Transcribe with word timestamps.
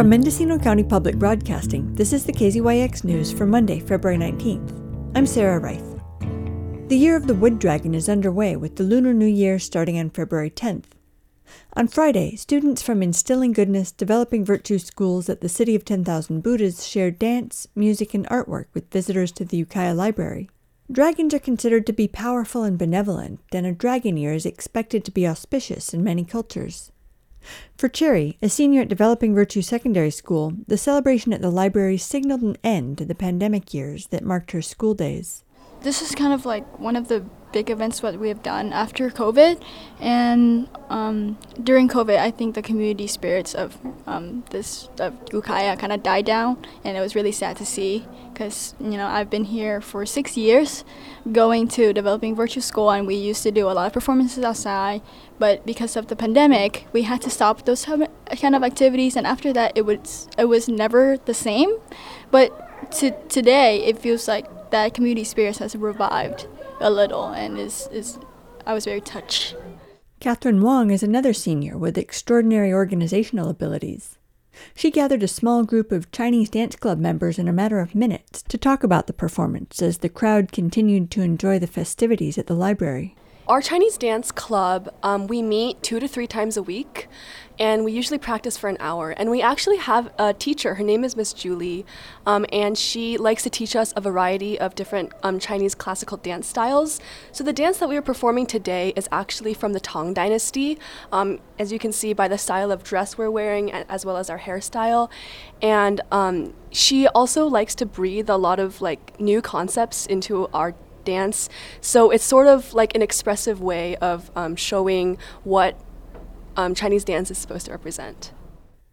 From 0.00 0.08
Mendocino 0.08 0.58
County 0.58 0.82
Public 0.82 1.16
Broadcasting, 1.16 1.94
this 1.94 2.14
is 2.14 2.24
the 2.24 2.32
KZYX 2.32 3.04
News 3.04 3.30
for 3.30 3.44
Monday, 3.44 3.80
February 3.80 4.16
19th. 4.16 4.72
I'm 5.14 5.26
Sarah 5.26 5.60
Reith. 5.60 6.00
The 6.88 6.96
Year 6.96 7.16
of 7.16 7.26
the 7.26 7.34
Wood 7.34 7.58
Dragon 7.58 7.94
is 7.94 8.08
underway 8.08 8.56
with 8.56 8.76
the 8.76 8.82
Lunar 8.82 9.12
New 9.12 9.26
Year 9.26 9.58
starting 9.58 9.98
on 9.98 10.08
February 10.08 10.48
10th. 10.48 10.86
On 11.74 11.86
Friday, 11.86 12.34
students 12.36 12.80
from 12.80 13.02
Instilling 13.02 13.52
Goodness 13.52 13.92
Developing 13.92 14.42
Virtue 14.42 14.78
schools 14.78 15.28
at 15.28 15.42
the 15.42 15.50
City 15.50 15.74
of 15.74 15.84
10,000 15.84 16.40
Buddhas 16.40 16.86
shared 16.86 17.18
dance, 17.18 17.66
music, 17.74 18.14
and 18.14 18.26
artwork 18.28 18.68
with 18.72 18.90
visitors 18.90 19.30
to 19.32 19.44
the 19.44 19.58
Ukiah 19.58 19.92
Library. 19.92 20.48
Dragons 20.90 21.34
are 21.34 21.38
considered 21.38 21.86
to 21.86 21.92
be 21.92 22.08
powerful 22.08 22.62
and 22.62 22.78
benevolent, 22.78 23.40
and 23.52 23.66
a 23.66 23.72
dragon 23.72 24.16
year 24.16 24.32
is 24.32 24.46
expected 24.46 25.04
to 25.04 25.10
be 25.10 25.28
auspicious 25.28 25.92
in 25.92 26.02
many 26.02 26.24
cultures. 26.24 26.90
For 27.76 27.88
Cherry, 27.88 28.38
a 28.42 28.48
senior 28.48 28.82
at 28.82 28.88
Developing 28.88 29.34
Virtue 29.34 29.62
Secondary 29.62 30.10
School, 30.10 30.54
the 30.66 30.76
celebration 30.76 31.32
at 31.32 31.40
the 31.40 31.50
library 31.50 31.96
signaled 31.96 32.42
an 32.42 32.56
end 32.62 32.98
to 32.98 33.04
the 33.04 33.14
pandemic 33.14 33.72
years 33.72 34.08
that 34.08 34.24
marked 34.24 34.52
her 34.52 34.62
school 34.62 34.94
days. 34.94 35.44
This 35.82 36.02
is 36.02 36.14
kind 36.14 36.32
of 36.32 36.44
like 36.44 36.78
one 36.78 36.96
of 36.96 37.08
the 37.08 37.24
big 37.52 37.70
events 37.70 38.02
what 38.02 38.18
we 38.18 38.28
have 38.28 38.42
done 38.42 38.72
after 38.72 39.10
COVID, 39.10 39.60
and 40.00 40.68
um, 40.88 41.38
during 41.62 41.88
COVID, 41.88 42.18
I 42.18 42.30
think 42.30 42.54
the 42.54 42.62
community 42.62 43.06
spirits 43.06 43.54
of 43.54 43.78
um, 44.06 44.44
this 44.50 44.88
of 44.98 45.14
Ukiah 45.32 45.76
kind 45.76 45.92
of 45.92 46.02
died 46.02 46.24
down, 46.24 46.64
and 46.84 46.96
it 46.96 47.00
was 47.00 47.14
really 47.14 47.32
sad 47.32 47.56
to 47.58 47.66
see 47.66 48.06
because 48.32 48.74
you 48.80 48.96
know 48.96 49.06
I've 49.06 49.28
been 49.28 49.44
here 49.44 49.80
for 49.80 50.06
six 50.06 50.36
years, 50.36 50.84
going 51.30 51.68
to 51.68 51.92
developing 51.92 52.34
virtue 52.34 52.60
school, 52.60 52.90
and 52.90 53.06
we 53.06 53.14
used 53.14 53.42
to 53.42 53.50
do 53.50 53.68
a 53.68 53.72
lot 53.72 53.86
of 53.86 53.92
performances 53.92 54.42
outside. 54.44 55.02
But 55.38 55.64
because 55.64 55.96
of 55.96 56.08
the 56.08 56.16
pandemic, 56.16 56.86
we 56.92 57.02
had 57.02 57.22
to 57.22 57.30
stop 57.30 57.64
those 57.64 57.84
kind 57.84 58.54
of 58.54 58.62
activities, 58.62 59.16
and 59.16 59.26
after 59.26 59.52
that, 59.52 59.72
it 59.76 59.84
was 59.84 60.28
it 60.38 60.46
was 60.46 60.68
never 60.68 61.18
the 61.18 61.34
same. 61.34 61.78
But 62.30 62.48
to 62.98 63.10
today, 63.28 63.84
it 63.84 63.98
feels 63.98 64.26
like 64.28 64.70
that 64.70 64.94
community 64.94 65.24
spirit 65.24 65.58
has 65.58 65.74
revived 65.76 66.46
a 66.80 66.90
little, 66.90 67.28
and 67.28 67.58
is 67.58 67.88
is 67.92 68.18
I 68.66 68.74
was 68.74 68.84
very 68.84 69.00
touched. 69.00 69.54
Catherine 70.18 70.60
Wong 70.60 70.90
is 70.90 71.02
another 71.02 71.32
senior 71.32 71.78
with 71.78 71.96
extraordinary 71.96 72.72
organizational 72.72 73.48
abilities. 73.48 74.18
She 74.74 74.90
gathered 74.90 75.22
a 75.22 75.28
small 75.28 75.64
group 75.64 75.92
of 75.92 76.10
Chinese 76.10 76.50
dance 76.50 76.76
club 76.76 76.98
members 76.98 77.38
in 77.38 77.48
a 77.48 77.52
matter 77.52 77.80
of 77.80 77.94
minutes 77.94 78.42
to 78.42 78.58
talk 78.58 78.82
about 78.82 79.06
the 79.06 79.12
performance 79.12 79.80
as 79.80 79.98
the 79.98 80.08
crowd 80.08 80.52
continued 80.52 81.10
to 81.12 81.22
enjoy 81.22 81.58
the 81.58 81.66
festivities 81.66 82.36
at 82.36 82.48
the 82.48 82.54
library. 82.54 83.14
Our 83.50 83.60
Chinese 83.60 83.98
dance 83.98 84.30
club, 84.30 84.94
um, 85.02 85.26
we 85.26 85.42
meet 85.42 85.82
two 85.82 85.98
to 85.98 86.06
three 86.06 86.28
times 86.28 86.56
a 86.56 86.62
week, 86.62 87.08
and 87.58 87.84
we 87.84 87.90
usually 87.90 88.16
practice 88.16 88.56
for 88.56 88.68
an 88.68 88.76
hour. 88.78 89.10
And 89.10 89.28
we 89.28 89.42
actually 89.42 89.78
have 89.78 90.12
a 90.20 90.32
teacher. 90.32 90.76
Her 90.76 90.84
name 90.84 91.02
is 91.02 91.16
Miss 91.16 91.32
Julie, 91.32 91.84
um, 92.24 92.46
and 92.52 92.78
she 92.78 93.16
likes 93.18 93.42
to 93.42 93.50
teach 93.50 93.74
us 93.74 93.92
a 93.96 94.00
variety 94.00 94.56
of 94.56 94.76
different 94.76 95.10
um, 95.24 95.40
Chinese 95.40 95.74
classical 95.74 96.16
dance 96.16 96.46
styles. 96.46 97.00
So 97.32 97.42
the 97.42 97.52
dance 97.52 97.78
that 97.78 97.88
we 97.88 97.96
are 97.96 98.02
performing 98.02 98.46
today 98.46 98.92
is 98.94 99.08
actually 99.10 99.54
from 99.54 99.72
the 99.72 99.80
Tang 99.80 100.14
Dynasty, 100.14 100.78
um, 101.10 101.40
as 101.58 101.72
you 101.72 101.80
can 101.80 101.90
see 101.90 102.12
by 102.12 102.28
the 102.28 102.38
style 102.38 102.70
of 102.70 102.84
dress 102.84 103.18
we're 103.18 103.32
wearing, 103.32 103.72
as 103.72 104.06
well 104.06 104.16
as 104.16 104.30
our 104.30 104.38
hairstyle. 104.38 105.10
And 105.60 106.00
um, 106.12 106.54
she 106.70 107.08
also 107.08 107.48
likes 107.48 107.74
to 107.74 107.84
breathe 107.84 108.30
a 108.30 108.36
lot 108.36 108.60
of 108.60 108.80
like 108.80 109.18
new 109.18 109.42
concepts 109.42 110.06
into 110.06 110.46
our 110.54 110.76
dance. 111.10 111.48
So 111.80 112.10
it's 112.10 112.24
sort 112.24 112.46
of 112.46 112.72
like 112.72 112.94
an 112.94 113.02
expressive 113.02 113.60
way 113.60 113.96
of 113.96 114.30
um, 114.36 114.56
showing 114.56 115.18
what 115.44 115.78
um, 116.56 116.74
Chinese 116.74 117.04
dance 117.04 117.30
is 117.30 117.38
supposed 117.38 117.66
to 117.66 117.72
represent. 117.72 118.32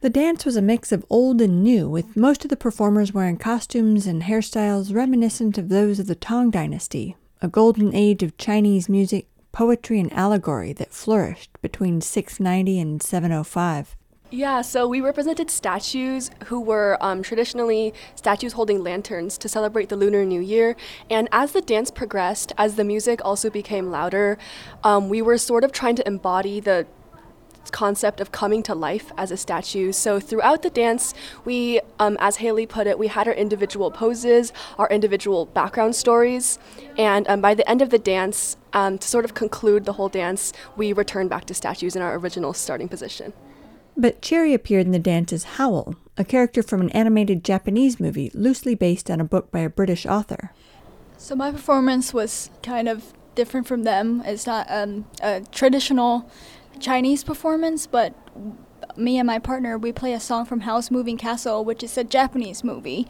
The 0.00 0.10
dance 0.10 0.44
was 0.44 0.56
a 0.56 0.62
mix 0.62 0.90
of 0.90 1.06
old 1.08 1.40
and 1.40 1.62
new, 1.62 1.88
with 1.88 2.16
most 2.16 2.44
of 2.44 2.50
the 2.50 2.56
performers 2.56 3.14
wearing 3.14 3.36
costumes 3.36 4.06
and 4.06 4.24
hairstyles 4.24 4.92
reminiscent 4.92 5.58
of 5.58 5.68
those 5.68 6.00
of 6.00 6.08
the 6.08 6.16
Tang 6.16 6.50
Dynasty, 6.50 7.14
a 7.40 7.46
golden 7.48 7.94
age 7.94 8.22
of 8.24 8.36
Chinese 8.36 8.88
music, 8.88 9.28
poetry, 9.52 10.00
and 10.00 10.12
allegory 10.12 10.72
that 10.72 10.92
flourished 10.92 11.50
between 11.62 12.00
690 12.00 12.80
and 12.80 13.02
705. 13.02 13.96
Yeah, 14.34 14.62
so 14.62 14.88
we 14.88 15.02
represented 15.02 15.50
statues 15.50 16.30
who 16.46 16.58
were 16.58 16.96
um, 17.02 17.22
traditionally 17.22 17.92
statues 18.14 18.54
holding 18.54 18.82
lanterns 18.82 19.36
to 19.36 19.46
celebrate 19.46 19.90
the 19.90 19.96
Lunar 19.96 20.24
New 20.24 20.40
Year. 20.40 20.74
And 21.10 21.28
as 21.32 21.52
the 21.52 21.60
dance 21.60 21.90
progressed, 21.90 22.50
as 22.56 22.76
the 22.76 22.82
music 22.82 23.22
also 23.22 23.50
became 23.50 23.90
louder, 23.90 24.38
um, 24.84 25.10
we 25.10 25.20
were 25.20 25.36
sort 25.36 25.64
of 25.64 25.70
trying 25.70 25.96
to 25.96 26.08
embody 26.08 26.60
the 26.60 26.86
concept 27.72 28.22
of 28.22 28.32
coming 28.32 28.62
to 28.62 28.74
life 28.74 29.12
as 29.18 29.30
a 29.30 29.36
statue. 29.36 29.92
So 29.92 30.18
throughout 30.18 30.62
the 30.62 30.70
dance, 30.70 31.12
we, 31.44 31.82
um, 31.98 32.16
as 32.18 32.36
Haley 32.36 32.64
put 32.64 32.86
it, 32.86 32.98
we 32.98 33.08
had 33.08 33.28
our 33.28 33.34
individual 33.34 33.90
poses, 33.90 34.50
our 34.78 34.88
individual 34.88 35.44
background 35.44 35.94
stories, 35.94 36.58
and 36.96 37.28
um, 37.28 37.42
by 37.42 37.52
the 37.52 37.68
end 37.68 37.82
of 37.82 37.90
the 37.90 37.98
dance, 37.98 38.56
um, 38.72 38.96
to 38.96 39.06
sort 39.06 39.26
of 39.26 39.34
conclude 39.34 39.84
the 39.84 39.92
whole 39.92 40.08
dance, 40.08 40.54
we 40.74 40.94
returned 40.94 41.28
back 41.28 41.44
to 41.44 41.52
statues 41.52 41.94
in 41.94 42.00
our 42.00 42.16
original 42.16 42.54
starting 42.54 42.88
position. 42.88 43.34
But 43.96 44.22
Cherry 44.22 44.54
appeared 44.54 44.86
in 44.86 44.92
the 44.92 44.98
dance 44.98 45.32
as 45.32 45.44
Howl, 45.44 45.94
a 46.16 46.24
character 46.24 46.62
from 46.62 46.80
an 46.80 46.90
animated 46.90 47.44
Japanese 47.44 48.00
movie 48.00 48.30
loosely 48.34 48.74
based 48.74 49.10
on 49.10 49.20
a 49.20 49.24
book 49.24 49.50
by 49.50 49.60
a 49.60 49.70
British 49.70 50.06
author. 50.06 50.52
So 51.18 51.34
my 51.34 51.52
performance 51.52 52.12
was 52.12 52.50
kind 52.62 52.88
of 52.88 53.12
different 53.34 53.66
from 53.66 53.84
them. 53.84 54.22
It's 54.24 54.46
not 54.46 54.66
um, 54.68 55.06
a 55.22 55.42
traditional 55.52 56.30
Chinese 56.80 57.22
performance, 57.22 57.86
but 57.86 58.14
me 58.96 59.18
and 59.18 59.26
my 59.26 59.38
partner 59.38 59.78
we 59.78 59.92
play 59.92 60.12
a 60.12 60.20
song 60.20 60.44
from 60.44 60.60
Howl's 60.60 60.90
Moving 60.90 61.16
Castle, 61.16 61.64
which 61.64 61.82
is 61.82 61.96
a 61.98 62.04
Japanese 62.04 62.62
movie, 62.64 63.06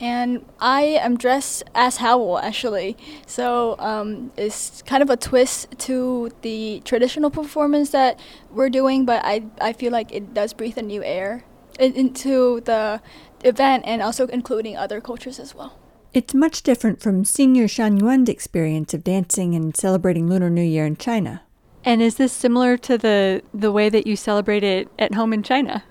and 0.00 0.44
I 0.60 0.82
am 0.82 1.16
dressed 1.16 1.64
as 1.74 1.98
Howl 1.98 2.38
actually. 2.38 2.96
So 3.26 3.76
um, 3.78 4.32
it's 4.36 4.82
kind 4.82 5.02
of 5.02 5.10
a 5.10 5.16
twist 5.16 5.78
to 5.78 6.30
the 6.42 6.82
traditional 6.84 7.30
performance 7.30 7.90
that 7.90 8.18
we're 8.50 8.70
doing, 8.70 9.04
but 9.04 9.24
I 9.24 9.44
I 9.60 9.72
feel 9.72 9.92
like 9.92 10.12
it 10.12 10.34
does 10.34 10.52
breathe 10.52 10.78
a 10.78 10.82
new 10.82 11.02
air 11.02 11.44
into 11.78 12.60
the 12.60 13.00
event 13.44 13.84
and 13.86 14.02
also 14.02 14.26
including 14.28 14.76
other 14.76 15.00
cultures 15.00 15.38
as 15.38 15.54
well. 15.54 15.78
It's 16.12 16.32
much 16.32 16.62
different 16.62 17.02
from 17.02 17.24
Senior 17.24 17.68
Shan 17.68 17.98
Yuan's 17.98 18.30
experience 18.30 18.94
of 18.94 19.04
dancing 19.04 19.54
and 19.54 19.76
celebrating 19.76 20.28
Lunar 20.28 20.48
New 20.48 20.62
Year 20.62 20.86
in 20.86 20.96
China. 20.96 21.42
And 21.86 22.02
is 22.02 22.16
this 22.16 22.32
similar 22.32 22.76
to 22.78 22.98
the 22.98 23.42
the 23.54 23.70
way 23.70 23.88
that 23.88 24.08
you 24.08 24.16
celebrate 24.16 24.64
it 24.64 24.88
at 24.98 25.14
home 25.14 25.32
in 25.32 25.44
China? 25.44 25.84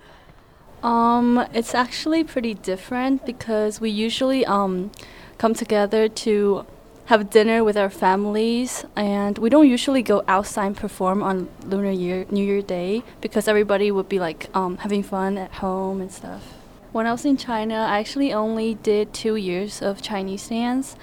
Um, 0.84 1.48
it's 1.54 1.74
actually 1.74 2.26
pretty 2.26 2.54
different 2.54 3.26
because 3.26 3.80
we 3.80 3.90
usually 3.90 4.46
um, 4.46 4.92
come 5.38 5.54
together 5.54 6.10
to 6.10 6.66
have 7.06 7.30
dinner 7.30 7.64
with 7.64 7.78
our 7.78 7.90
families, 7.90 8.84
and 8.96 9.38
we 9.38 9.50
don't 9.50 9.70
usually 9.70 10.04
go 10.04 10.24
outside 10.28 10.68
and 10.68 10.78
perform 10.78 11.24
on 11.24 11.48
Lunar 11.64 11.92
Year 11.92 12.26
New 12.30 12.44
Year 12.44 12.62
Day 12.62 13.04
because 13.22 13.48
everybody 13.48 13.90
would 13.90 14.10
be 14.10 14.20
like 14.20 14.50
um, 14.54 14.78
having 14.78 15.02
fun 15.02 15.38
at 15.38 15.54
home 15.64 16.02
and 16.02 16.12
stuff. 16.12 16.44
When 16.92 17.08
I 17.08 17.14
was 17.14 17.24
in 17.24 17.38
China, 17.38 17.76
I 17.76 18.00
actually 18.00 18.34
only 18.34 18.76
did 18.76 19.14
two 19.14 19.38
years 19.38 19.82
of 19.82 20.02
Chinese 20.02 20.50
dance, 20.50 20.98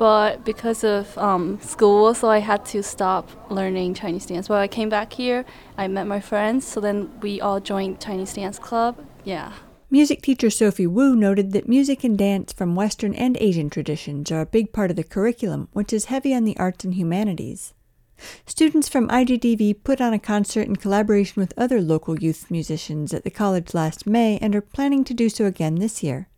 but 0.00 0.46
because 0.46 0.82
of 0.82 1.18
um, 1.18 1.60
school, 1.60 2.14
so 2.14 2.30
I 2.30 2.38
had 2.38 2.64
to 2.72 2.82
stop 2.82 3.28
learning 3.50 3.92
Chinese 3.92 4.24
dance. 4.24 4.48
When 4.48 4.58
I 4.58 4.66
came 4.66 4.88
back 4.88 5.12
here, 5.12 5.44
I 5.76 5.88
met 5.88 6.06
my 6.06 6.20
friends, 6.20 6.66
so 6.66 6.80
then 6.80 7.10
we 7.20 7.38
all 7.38 7.60
joined 7.60 8.00
Chinese 8.00 8.32
dance 8.32 8.58
club. 8.58 8.96
Yeah. 9.24 9.52
Music 9.90 10.22
teacher 10.22 10.48
Sophie 10.48 10.86
Wu 10.86 11.14
noted 11.14 11.52
that 11.52 11.68
music 11.68 12.02
and 12.02 12.16
dance 12.16 12.50
from 12.50 12.74
Western 12.74 13.14
and 13.14 13.36
Asian 13.42 13.68
traditions 13.68 14.32
are 14.32 14.40
a 14.40 14.46
big 14.46 14.72
part 14.72 14.88
of 14.88 14.96
the 14.96 15.04
curriculum, 15.04 15.68
which 15.74 15.92
is 15.92 16.06
heavy 16.06 16.34
on 16.34 16.44
the 16.44 16.56
arts 16.56 16.82
and 16.82 16.94
humanities. 16.94 17.74
Students 18.46 18.88
from 18.88 19.06
IGDV 19.08 19.84
put 19.84 20.00
on 20.00 20.14
a 20.14 20.18
concert 20.18 20.66
in 20.66 20.76
collaboration 20.76 21.42
with 21.42 21.52
other 21.58 21.82
local 21.82 22.18
youth 22.18 22.50
musicians 22.50 23.12
at 23.12 23.22
the 23.22 23.30
college 23.30 23.74
last 23.74 24.06
May 24.06 24.38
and 24.40 24.56
are 24.56 24.62
planning 24.62 25.04
to 25.04 25.12
do 25.12 25.28
so 25.28 25.44
again 25.44 25.74
this 25.74 26.02
year. 26.02 26.30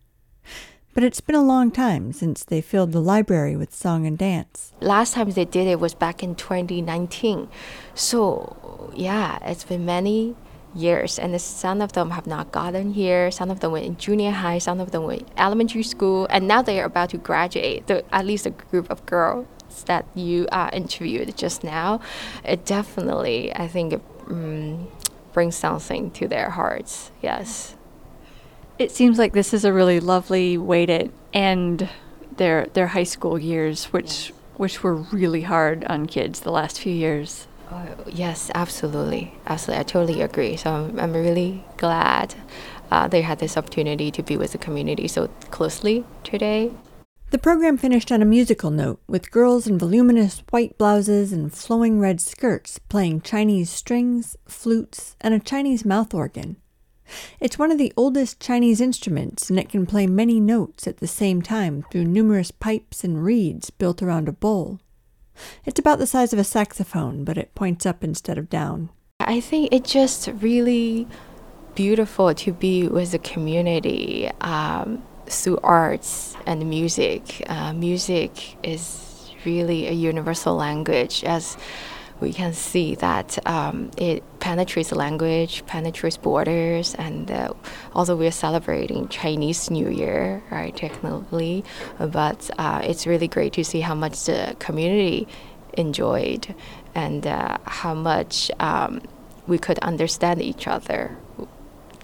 But 0.93 1.03
it's 1.03 1.21
been 1.21 1.35
a 1.35 1.43
long 1.43 1.71
time 1.71 2.13
since 2.13 2.43
they 2.43 2.61
filled 2.61 2.91
the 2.91 2.99
library 2.99 3.55
with 3.55 3.73
song 3.73 4.05
and 4.05 4.15
dance. 4.15 4.73
Last 4.79 5.15
time 5.15 5.31
they 5.31 5.45
did 5.45 5.65
it 5.65 5.79
was 5.79 5.95
back 5.95 6.21
in 6.21 6.35
2019. 6.35 7.49
So, 7.95 8.91
yeah, 8.95 9.39
it's 9.41 9.63
been 9.63 9.85
many 9.85 10.35
years, 10.75 11.17
and 11.17 11.39
some 11.41 11.81
of 11.81 11.93
them 11.93 12.11
have 12.11 12.27
not 12.27 12.51
gotten 12.51 12.93
here. 12.93 13.31
Some 13.31 13.49
of 13.49 13.59
them 13.59 13.71
were 13.71 13.79
in 13.79 13.97
junior 13.97 14.31
high, 14.31 14.59
some 14.59 14.79
of 14.79 14.91
them 14.91 15.03
were 15.03 15.17
elementary 15.35 15.81
school, 15.81 16.27
and 16.29 16.47
now 16.47 16.61
they 16.61 16.79
are 16.79 16.85
about 16.85 17.09
to 17.09 17.17
graduate. 17.17 17.87
The, 17.87 18.03
at 18.13 18.25
least 18.25 18.45
a 18.45 18.51
group 18.51 18.87
of 18.91 19.03
girls 19.07 19.47
that 19.87 20.05
you 20.13 20.47
uh, 20.51 20.69
interviewed 20.73 21.35
just 21.35 21.63
now, 21.63 22.01
it 22.45 22.65
definitely, 22.65 23.51
I 23.55 23.67
think, 23.67 23.99
um, 24.27 24.87
brings 25.33 25.55
something 25.55 26.11
to 26.11 26.27
their 26.27 26.51
hearts. 26.51 27.11
Yes. 27.23 27.75
It 28.79 28.91
seems 28.91 29.17
like 29.17 29.33
this 29.33 29.53
is 29.53 29.65
a 29.65 29.73
really 29.73 29.99
lovely 29.99 30.57
way 30.57 30.85
to 30.85 31.09
end 31.33 31.89
their 32.37 32.67
their 32.73 32.87
high 32.87 33.03
school 33.03 33.37
years, 33.37 33.85
which 33.85 34.29
yes. 34.29 34.31
which 34.57 34.83
were 34.83 34.95
really 34.95 35.41
hard 35.41 35.83
on 35.85 36.07
kids 36.07 36.41
the 36.41 36.51
last 36.51 36.79
few 36.79 36.93
years. 36.93 37.47
Oh, 37.71 37.87
yes, 38.07 38.51
absolutely. 38.53 39.33
Absolutely. 39.47 39.79
I 39.79 39.83
totally 39.83 40.21
agree. 40.21 40.57
So 40.57 40.69
I'm, 40.71 40.99
I'm 40.99 41.13
really 41.13 41.63
glad 41.77 42.35
uh, 42.91 43.07
they 43.07 43.21
had 43.21 43.39
this 43.39 43.57
opportunity 43.57 44.11
to 44.11 44.21
be 44.21 44.37
with 44.37 44.51
the 44.51 44.59
community 44.59 45.07
so 45.07 45.27
closely 45.49 46.05
today. 46.23 46.71
The 47.31 47.39
program 47.39 47.77
finished 47.77 48.11
on 48.11 48.21
a 48.21 48.25
musical 48.25 48.69
note 48.69 49.01
with 49.07 49.31
girls 49.31 49.65
in 49.65 49.79
voluminous 49.79 50.43
white 50.51 50.77
blouses 50.77 51.33
and 51.33 51.51
flowing 51.51 51.99
red 51.99 52.21
skirts 52.21 52.77
playing 52.77 53.21
Chinese 53.21 53.71
strings, 53.71 54.35
flutes, 54.47 55.15
and 55.19 55.33
a 55.33 55.39
Chinese 55.39 55.83
mouth 55.83 56.13
organ. 56.13 56.57
It's 57.39 57.59
one 57.59 57.71
of 57.71 57.77
the 57.77 57.93
oldest 57.97 58.39
Chinese 58.39 58.81
instruments 58.81 59.49
and 59.49 59.59
it 59.59 59.69
can 59.69 59.85
play 59.85 60.07
many 60.07 60.39
notes 60.39 60.87
at 60.87 60.97
the 60.97 61.07
same 61.07 61.41
time 61.41 61.85
through 61.91 62.05
numerous 62.05 62.51
pipes 62.51 63.03
and 63.03 63.23
reeds 63.23 63.69
built 63.69 64.01
around 64.01 64.27
a 64.27 64.33
bowl. 64.33 64.79
It's 65.65 65.79
about 65.79 65.99
the 65.99 66.07
size 66.07 66.33
of 66.33 66.39
a 66.39 66.43
saxophone, 66.43 67.23
but 67.23 67.37
it 67.37 67.55
points 67.55 67.85
up 67.85 68.03
instead 68.03 68.37
of 68.37 68.49
down. 68.49 68.89
I 69.19 69.39
think 69.39 69.69
it's 69.71 69.91
just 69.91 70.29
really 70.41 71.07
beautiful 71.75 72.33
to 72.33 72.51
be 72.51 72.87
with 72.87 73.11
the 73.11 73.19
community 73.19 74.29
um, 74.41 75.03
through 75.25 75.57
arts 75.63 76.35
and 76.45 76.69
music. 76.69 77.43
Uh, 77.47 77.73
music 77.73 78.57
is 78.63 79.31
really 79.45 79.87
a 79.87 79.91
universal 79.91 80.55
language, 80.55 81.23
as 81.23 81.57
we 82.19 82.31
can 82.33 82.53
see 82.53 82.95
that 82.95 83.37
um, 83.47 83.91
it 83.97 84.23
penetrates 84.39 84.91
language, 84.91 85.65
penetrates 85.65 86.17
borders, 86.17 86.95
and 86.95 87.29
uh, 87.29 87.53
also 87.93 88.15
we're 88.15 88.31
celebrating 88.31 89.07
Chinese 89.07 89.69
New 89.69 89.89
Year, 89.89 90.43
right, 90.51 90.75
technically, 90.75 91.63
but 91.99 92.49
uh, 92.57 92.81
it's 92.83 93.05
really 93.05 93.27
great 93.27 93.53
to 93.53 93.63
see 93.63 93.81
how 93.81 93.95
much 93.95 94.23
the 94.25 94.55
community 94.59 95.27
enjoyed 95.73 96.53
and 96.95 97.25
uh, 97.25 97.57
how 97.65 97.93
much 97.93 98.51
um, 98.59 99.01
we 99.47 99.57
could 99.57 99.79
understand 99.79 100.41
each 100.41 100.67
other 100.67 101.17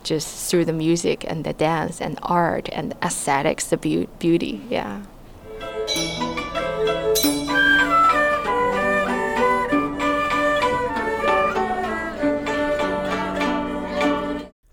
just 0.04 0.50
through 0.50 0.66
the 0.66 0.74
music 0.74 1.26
and 1.30 1.44
the 1.44 1.54
dance 1.54 2.02
and 2.02 2.18
art 2.24 2.70
and 2.72 2.96
aesthetics, 3.04 3.68
the 3.68 3.78
be- 3.78 4.08
beauty, 4.18 4.62
yeah. 4.70 5.02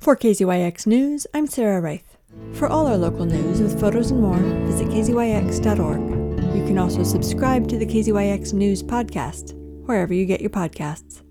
For 0.06 0.14
KZYX 0.14 0.86
News, 0.86 1.26
I'm 1.34 1.48
Sarah 1.48 1.80
Reith. 1.80 2.16
For 2.52 2.68
all 2.68 2.86
our 2.86 2.96
local 2.96 3.24
news 3.24 3.60
with 3.60 3.80
photos 3.80 4.12
and 4.12 4.20
more, 4.20 4.38
visit 4.38 4.86
kzyx.org. 4.86 6.00
You 6.54 6.64
can 6.64 6.78
also 6.78 7.02
subscribe 7.02 7.66
to 7.66 7.76
the 7.76 7.86
KZYX 7.86 8.52
News 8.52 8.84
podcast, 8.84 9.54
wherever 9.84 10.14
you 10.14 10.24
get 10.24 10.40
your 10.40 10.50
podcasts. 10.50 11.25